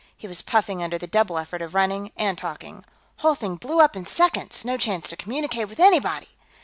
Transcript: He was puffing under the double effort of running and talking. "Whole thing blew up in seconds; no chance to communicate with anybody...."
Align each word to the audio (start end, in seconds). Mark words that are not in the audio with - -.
He 0.17 0.25
was 0.27 0.41
puffing 0.41 0.81
under 0.81 0.97
the 0.97 1.05
double 1.05 1.37
effort 1.37 1.61
of 1.61 1.75
running 1.75 2.11
and 2.17 2.35
talking. 2.35 2.85
"Whole 3.17 3.35
thing 3.35 3.55
blew 3.57 3.81
up 3.81 3.95
in 3.95 4.03
seconds; 4.07 4.65
no 4.65 4.75
chance 4.75 5.07
to 5.09 5.15
communicate 5.15 5.67
with 5.69 5.79
anybody...." 5.79 6.29